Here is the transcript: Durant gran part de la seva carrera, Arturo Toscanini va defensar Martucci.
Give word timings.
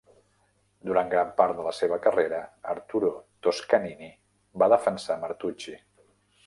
Durant 0.89 1.11
gran 1.11 1.29
part 1.41 1.59
de 1.59 1.65
la 1.67 1.73
seva 1.81 1.99
carrera, 2.07 2.39
Arturo 2.75 3.13
Toscanini 3.49 4.13
va 4.63 4.75
defensar 4.77 5.21
Martucci. 5.27 5.81